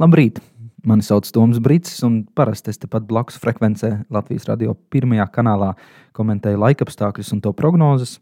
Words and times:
Labrīt! 0.00 0.38
Mani 0.88 1.04
sauc 1.04 1.26
Toms 1.28 1.58
Brīsīs, 1.60 1.98
un 2.06 2.22
parasti 2.32 2.70
es 2.72 2.78
tepat 2.80 3.04
blakus 3.04 3.36
frekvencē 3.36 4.06
Latvijas 4.08 4.46
radio 4.48 4.72
pirmajā 4.88 5.26
kanālā 5.34 5.74
komentēju 6.16 6.56
laikapstākļus 6.62 7.34
un 7.34 7.42
to 7.44 7.52
prognozes. 7.52 8.14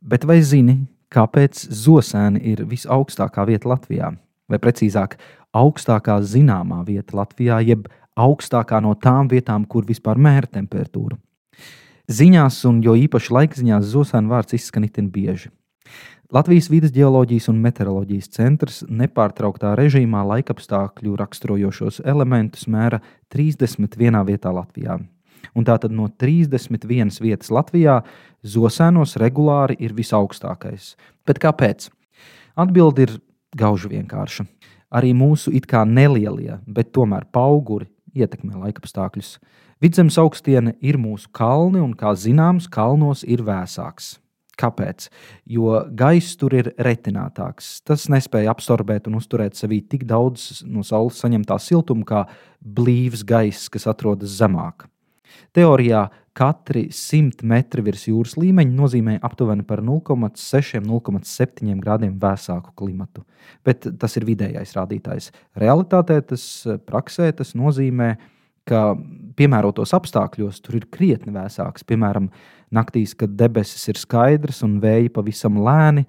Bet 0.00 0.24
vai 0.24 0.38
zini, 0.40 0.78
kāpēc 1.12 1.60
Zosēni 1.76 2.40
ir 2.40 2.62
visaugstākā 2.70 3.44
vieta 3.50 3.68
Latvijā? 3.68 4.14
Vai 4.48 4.62
precīzāk, 4.64 5.18
augstākā 5.52 6.16
zināmā 6.24 6.80
vieta 6.88 7.18
Latvijā, 7.20 7.60
jeb 7.68 7.84
augstākā 8.16 8.80
no 8.80 8.94
tām 8.96 9.28
vietām, 9.28 9.68
kur 9.68 9.84
vispār 9.84 10.16
mēra 10.16 10.48
temperatūru? 10.56 11.20
Ziņās, 12.08 12.62
un 12.64 12.80
jo 12.80 12.96
īpaši 12.96 13.36
laikziņās, 13.36 13.92
Zosēna 13.92 14.38
vārds 14.38 14.56
izskan 14.56 14.88
itin 14.88 15.12
bieži. 15.12 15.52
Latvijas 16.34 16.66
vidas 16.72 16.90
geoloģijas 16.90 17.46
un 17.52 17.60
meteoroloģijas 17.62 18.32
centrs 18.34 18.80
nepārtrauktā 18.90 19.76
režīmā 19.78 20.24
laikapstākļu 20.26 21.14
raksturojošos 21.20 22.00
elementus 22.02 22.66
mēra 22.66 22.98
31 23.30 24.24
vietā 24.26 24.50
Latvijā. 24.50 24.98
Un 25.54 25.64
tātad 25.64 25.94
no 25.94 26.08
31 26.10 27.20
vietas 27.22 27.52
Latvijā 27.54 28.00
Zosēnos 28.42 29.14
regulāri 29.22 29.78
ir 29.78 29.94
visaugstākais. 29.94 30.96
Bet 31.26 31.38
kāpēc? 31.42 31.88
Atbilde 32.58 33.06
ir 33.06 33.14
gauži 33.56 33.92
vienkārša. 33.94 34.48
Arī 34.96 35.14
mūsu 35.14 35.54
it 35.54 35.66
kā 35.70 35.84
nelielie, 35.86 36.58
bet 36.66 36.92
tomēr 36.94 37.26
auguri 37.32 37.86
ietekmē 38.16 38.56
laikapstākļus. 38.66 39.36
Vidzemes 39.82 40.16
augstiene 40.18 40.74
ir 40.80 40.96
mūsu 40.98 41.28
kalni, 41.30 41.82
un, 41.82 41.92
kā 41.94 42.14
zināms, 42.16 42.66
kalnos 42.66 43.22
ir 43.22 43.44
vēsāks. 43.44 44.16
Kāpēc? 44.56 45.10
Jo 45.52 45.82
gaiss 45.92 46.36
tur 46.40 46.54
ir 46.56 46.72
retinātāks. 46.80 47.82
Tas 47.84 48.06
nespēja 48.12 48.54
absorbēt 48.54 49.10
un 49.10 49.18
uzturēt 49.20 49.58
sevī 49.58 49.82
tik 49.84 50.06
daudz 50.08 50.62
no 50.64 50.84
saules 50.86 51.20
saņemtā 51.20 51.58
siltuma 51.60 52.08
kā 52.08 52.22
blīvs 52.60 53.24
gaiss, 53.28 53.68
kas 53.72 53.84
atrodas 53.92 54.38
zemāk. 54.38 54.88
Teorijā 55.56 56.06
katri 56.36 56.86
100 56.92 57.44
metri 57.48 57.82
virs 57.84 58.06
jūras 58.08 58.36
līmeņa 58.40 58.74
nozīmē 58.76 59.16
aptuveni 59.24 59.64
par 59.68 59.82
0,6-0,7 59.84 61.76
grādiem 61.80 62.16
vēsāku 62.20 62.74
klimatu. 62.76 63.24
Bet 63.64 63.86
tas 64.00 64.16
ir 64.16 64.26
vidējais 64.28 64.74
rādītājs. 64.76 65.30
Realtātē 65.56 66.20
tas 66.32 66.44
praksē 66.88 67.30
tas 67.36 67.54
nozīmē, 67.56 68.16
ka 68.68 68.82
piemērotos 69.36 69.92
apstākļos 69.96 70.62
tur 70.64 70.78
ir 70.80 70.86
krietni 70.92 71.34
vēsāks. 71.34 71.84
Piemēram, 71.88 72.30
naktīs, 72.74 73.14
kad 73.18 73.36
debesis 73.38 73.84
ir 73.92 74.00
skaidras 74.00 74.62
un 74.66 74.78
vēji 74.82 75.12
pavisam 75.14 75.60
lēni, 75.62 76.06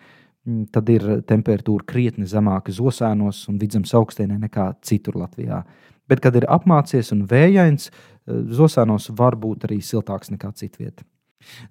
mm, 0.48 0.70
tad 0.76 0.90
ir 0.94 1.06
temperatūra 1.28 1.86
krietni 1.88 2.28
zemāka 2.30 2.74
zosēnos 2.74 3.44
un 3.52 3.60
vidzemes 3.62 3.94
augstienē 3.98 4.40
nekā 4.48 4.72
citur 4.82 5.20
Latvijā. 5.24 5.64
Bet, 6.08 6.24
kad 6.24 6.36
ir 6.40 6.48
apmācies 6.48 7.12
un 7.12 7.28
vējains, 7.28 7.90
eh, 7.92 8.42
zosēnos 8.62 9.12
var 9.18 9.36
būt 9.36 9.68
arī 9.68 9.82
siltāks 9.84 10.32
nekā 10.32 10.54
citvietā. 10.56 11.04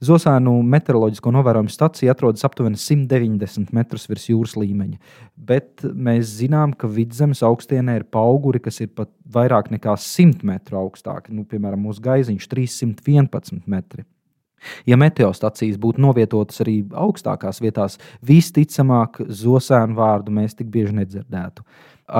Zosēnu 0.05 0.53
meteoroloģisko 0.67 1.31
novērojumu 1.35 1.73
stacija 1.73 2.15
atrodas 2.15 2.45
aptuveni 2.47 2.79
190 2.81 3.75
metrus 3.77 4.07
virs 4.09 4.27
jūras 4.31 4.57
līmeņa, 4.59 4.99
bet 5.37 5.85
mēs 5.85 6.37
zinām, 6.41 6.75
ka 6.79 6.89
vidzemes 6.91 7.43
augstienē 7.47 7.99
ir 8.01 8.07
auguri, 8.17 8.63
kas 8.63 8.81
ir 8.81 8.93
pat 8.95 9.11
vairāk 9.33 9.73
nekā 9.75 9.97
100 10.01 10.47
metru 10.47 10.81
augstāki. 10.81 11.35
Nu, 11.35 11.45
piemēram, 11.49 11.83
mūsu 11.89 12.05
gaiziņš 12.05 12.49
311 12.53 13.67
metri. 13.67 14.07
Ja 14.89 14.97
meteostacijas 14.99 15.77
būtu 15.81 16.01
novietotas 16.03 16.63
arī 16.65 16.79
augstākās 16.97 17.61
vietās, 17.63 17.99
visticamāk, 18.25 19.21
zosēnu 19.29 19.99
vārdu 19.99 20.33
mēs 20.35 20.57
tik 20.59 20.71
bieži 20.73 20.97
nedzirdētu. 20.97 21.65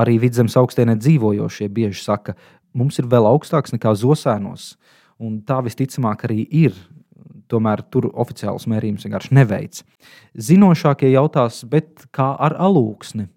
Arī 0.01 0.17
vidzemes 0.21 0.55
augstienē 0.59 0.97
dzīvojošie 0.99 1.69
bieži 1.73 2.03
saka, 2.03 2.35
mums 2.77 2.99
ir 3.01 3.09
vēl 3.09 3.27
augstāks 3.29 3.73
nekā 3.75 3.95
zosēnos, 3.97 4.75
un 5.17 5.41
tā 5.47 5.59
visticamāk 5.65 6.27
arī 6.27 6.43
ir. 6.65 6.77
Tomēr 7.47 7.83
tur 7.91 8.09
oficiāls 8.13 8.67
mērījums 8.67 9.07
vienkārši 9.07 9.37
neveic. 9.37 9.81
Zinošākie 10.35 11.13
jautās, 11.13 11.63
kā 12.11 12.33
ar 12.39 12.57
alūksni? 12.59 13.29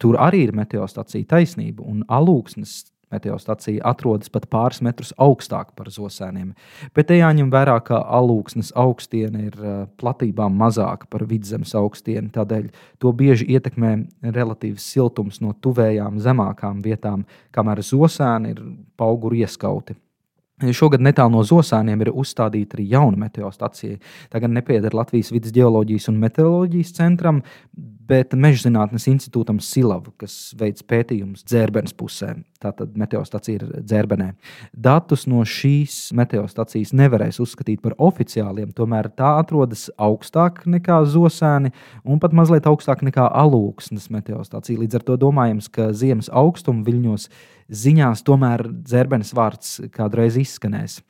Tur 0.00 0.16
arī 0.18 0.46
ir 0.48 0.56
meteostacija 0.56 1.28
taisnība, 1.30 1.84
un 1.86 2.02
alūksnes 2.10 2.92
Meteostacija 3.12 3.84
atrodas 3.84 4.30
pat 4.32 4.46
pāris 4.52 4.80
metrus 4.84 5.12
augstāk 5.20 5.74
par 5.76 5.90
zosēniem, 5.92 6.52
bet 6.96 7.10
te 7.10 7.18
jāņem 7.18 7.50
vērā, 7.52 7.76
ka 7.84 8.00
alūksnes 8.18 8.72
augstiene 8.78 9.48
ir 9.50 9.58
eh, 9.58 9.74
platībā 10.00 10.48
mazāka 10.48 11.10
par 11.12 11.26
vidzemes 11.28 11.74
augstieni. 11.76 12.32
Tādēļ 12.32 12.70
to 13.02 13.12
bieži 13.16 13.50
ietekmē 13.52 13.92
relatīvs 14.32 14.86
siltums 14.94 15.42
no 15.44 15.52
tuvējām 15.52 16.22
zemākām 16.24 16.80
vietām, 16.84 17.26
kamēr 17.52 17.84
zosēni 17.84 18.56
ir 18.56 18.64
auguru 19.02 19.42
ieskauti. 19.42 19.98
Šogad 20.70 21.02
netālu 21.02 21.34
no 21.34 21.42
Zosāniem 21.46 22.04
ir 22.04 22.12
uzstādīta 22.14 22.78
arī 22.78 22.86
jauna 22.92 23.24
meteostacija. 23.24 23.98
Tā 24.30 24.42
gan 24.42 24.54
nepieder 24.54 24.94
Latvijas 24.94 25.32
vidus 25.34 25.54
geoloģijas 25.56 26.08
un 26.12 26.20
meteoroloģijas 26.22 26.94
centram, 27.00 27.42
bet 28.12 28.36
Meža 28.36 28.66
zinātnes 28.66 29.06
institūtam 29.08 29.58
Silavu, 29.64 30.12
kas 30.20 30.52
veids 30.58 30.84
pētījumus 30.84 31.46
dzērbenes 31.48 31.94
pusē. 31.96 32.34
Tātad 32.62 32.92
meteostacija 32.98 33.58
ir 33.58 33.82
dzērbenē. 33.82 34.28
Datus 34.84 35.24
no 35.30 35.42
šīs 35.48 36.12
meteostacijas 36.16 36.92
nevarēs 36.96 37.40
uzskatīt 37.42 37.80
par 37.82 37.96
oficiāliem, 38.02 38.70
tomēr 38.76 39.08
tā 39.18 39.34
atrodas 39.40 39.88
augstāk 39.96 40.62
nekā 40.70 41.00
Zosēni 41.10 41.72
un 42.04 42.20
pat 42.22 42.36
mazliet 42.36 42.68
augstāk 42.70 43.02
nekā 43.08 43.26
Alūksnes 43.42 44.10
meteostacija. 44.14 44.80
Līdz 44.82 45.00
ar 45.00 45.06
to 45.08 45.18
domājams, 45.24 45.70
ka 45.72 45.90
ziemas 45.96 46.30
augstuma 46.30 46.84
viļņos 46.86 47.28
ziņās 47.72 48.22
tomēr 48.26 48.66
dzērbenes 48.84 49.32
vārds 49.36 49.80
kādreiz 49.94 50.36
izskanēs. 50.40 51.00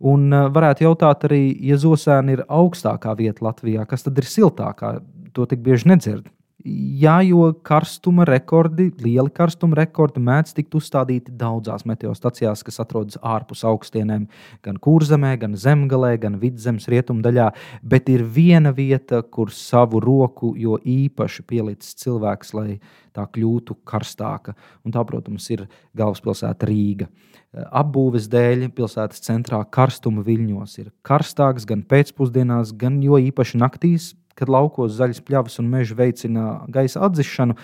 Un 0.00 0.30
uh, 0.32 0.48
varētu 0.52 0.86
jautāt 0.88 1.28
arī, 1.28 1.44
ja 1.68 1.78
Zosēna 1.80 2.36
ir 2.36 2.44
augstākā 2.48 3.14
vieta 3.18 3.44
Latvijā, 3.46 3.86
kas 3.88 4.06
tad 4.06 4.18
ir 4.18 4.28
siltākā? 4.28 4.98
To 5.36 5.46
tik 5.46 5.62
bieži 5.62 5.92
nedzird. 5.92 6.28
Jā, 6.64 7.22
jo 7.24 7.46
karstuma 7.64 8.26
rekordi, 8.28 8.90
lieli 9.00 9.32
karstuma 9.32 9.78
rekordi 9.78 10.20
mēdz 10.20 10.52
tikt 10.58 10.74
uzstādīti 10.76 11.32
daudzās 11.40 11.86
meteostacijās, 11.88 12.60
kas 12.66 12.82
atrodas 12.82 13.16
ārpus 13.24 13.62
augstienēm, 13.64 14.26
gan 14.66 14.76
kurzemē, 14.84 15.32
gan 15.40 15.56
zemgalē, 15.56 16.18
gan 16.20 16.36
vidzemes 16.42 16.90
rietumdaļā. 16.92 17.48
Bet 17.80 18.12
ir 18.12 18.26
viena 18.28 18.74
vieta, 18.76 19.22
kur 19.22 19.54
savu 19.56 20.02
roku 20.04 20.52
jo 20.60 20.76
īpaši 20.84 21.46
pielicis 21.48 21.96
cilvēks, 22.04 22.52
lai 22.58 22.76
tā 23.16 23.24
kļūtu 23.24 23.80
karstāka. 23.88 24.52
Un 24.84 24.92
tā, 24.92 25.04
protams, 25.08 25.48
ir 25.54 25.64
galvaspilsēta 25.96 26.68
Rīga. 26.68 27.08
Apbūves 27.50 28.28
dēļ 28.30 28.68
pilsētas 28.76 29.24
centrā 29.24 29.64
karstuma 29.72 30.22
viļņos 30.28 30.76
ir 30.84 30.92
karstāks 31.02 31.64
gan 31.66 31.82
pēcpusdienās, 31.88 32.76
gan 32.76 33.00
jo 33.02 33.16
īpaši 33.18 33.58
naktīs 33.58 34.12
kad 34.38 34.50
laukos 34.52 34.96
zaļas 34.98 35.22
pļavas 35.26 35.60
un 35.62 35.70
meži 35.72 35.96
veicina 35.98 36.60
gaisa 36.72 37.02
atzišanu, 37.06 37.56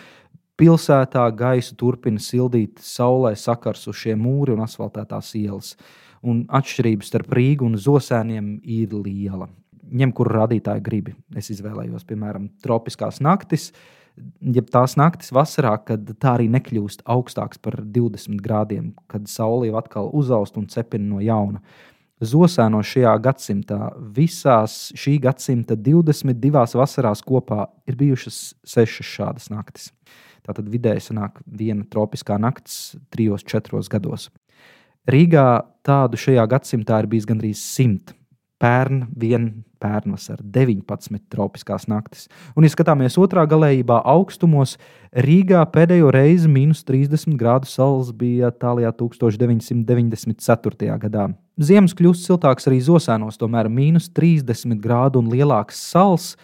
pilsētā 0.56 1.26
gaisu 1.36 1.76
turpina 1.76 2.22
sildīt 2.22 2.80
saulē 2.82 3.34
sakarsušie 3.36 4.16
mūri 4.18 4.54
un 4.56 4.64
asfaltētās 4.64 5.34
ielas. 5.38 5.74
Un 6.26 6.46
atšķirības 6.48 7.12
starp 7.12 7.34
Rīgu 7.36 7.68
un 7.68 7.76
Zosēniem 7.78 8.56
ir 8.62 8.94
liela. 8.96 9.50
Ņem, 9.86 10.12
kur 10.16 10.32
rādītāji 10.32 10.82
gribi. 10.82 11.12
Es 11.36 11.52
izvēlējos, 11.52 12.06
piemēram, 12.08 12.48
tropiskās 12.64 13.20
naktis, 13.22 13.68
ja 14.40 14.64
tās 14.72 14.96
naktis 14.98 15.30
vasarā, 15.34 15.76
kad 15.86 16.08
tā 16.18 16.32
arī 16.38 16.48
nekļūst 16.50 17.04
augstāks 17.06 17.60
par 17.62 17.78
20 17.84 18.40
grādiem, 18.42 18.94
kad 19.12 19.28
saule 19.30 19.68
jau 19.68 19.76
atkal 19.78 20.10
uzaust 20.16 20.56
un 20.58 20.66
cepina 20.72 21.06
no 21.12 21.20
jauna. 21.22 21.62
Zosēno 22.24 22.78
šajā 22.80 23.12
gadsimtā 23.20 23.90
visās 24.16 24.86
šī 24.96 25.18
gadsimta 25.20 25.76
22 25.76 26.78
vasarās 26.80 27.20
kopā 27.20 27.66
ir 27.84 27.98
bijušas 28.00 28.38
sešas 28.64 29.10
šādas 29.10 29.50
naktis. 29.52 29.90
Tātad 30.46 30.70
vidēji 30.72 31.10
sanāk 31.10 31.42
viena 31.44 31.84
tropiskā 31.84 32.38
naktis 32.40 32.96
trijos, 33.12 33.44
četros 33.44 33.90
gados. 33.92 34.30
Rīgā 35.06 35.44
tādu 35.84 36.16
šajā 36.16 36.46
gadsimtā 36.48 37.02
ir 37.02 37.10
bijis 37.12 37.28
gandrīz 37.28 37.60
simt. 37.60 38.15
Pērn 38.62 39.02
vien 39.12 39.50
pērnvasara 39.82 40.40
19 40.40 41.18
tropiskās 41.32 41.86
naktis. 41.90 42.28
Un, 42.56 42.64
ja 42.64 42.70
skatāmies 42.72 43.18
otrā 43.20 43.44
galējībā, 43.48 44.00
augstumos, 44.08 44.76
Rīgā 45.26 45.62
pēdējo 45.72 46.10
reizi 46.14 46.48
minus 46.48 46.84
30 46.88 47.36
grādu 47.40 47.66
saules 47.68 48.12
bija 48.16 48.50
tālajā 48.52 48.92
1994. 48.96 50.98
gadā. 51.04 51.28
Ziemas 51.56 51.94
kļūst 51.96 52.28
siltāks 52.28 52.68
arī 52.68 52.80
Zosēnos, 52.84 53.38
tomēr 53.40 53.68
mīnus 53.72 54.10
30 54.16 54.80
grādu 54.80 55.22
un 55.22 55.30
lielāks 55.32 55.80
sals. 55.92 56.34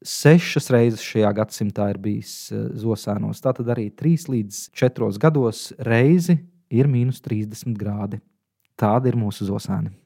Sešas 0.00 0.70
reizes 0.72 1.04
šajā 1.04 1.30
gadsimtā 1.36 1.90
ir 1.92 1.98
bijis 2.00 2.52
eh, 2.52 2.68
Zosēnos. 2.80 3.42
Tātad 3.44 3.68
arī 3.72 3.90
3 3.92 4.32
līdz 4.32 4.54
4 4.80 5.20
gados 5.20 5.66
reizi 5.76 6.40
ir 6.72 6.88
mīnus 6.88 7.20
30 7.24 7.76
grādi. 7.76 8.20
Tāda 8.80 9.12
ir 9.12 9.20
mūsu 9.20 9.44
zosēna. 9.44 9.99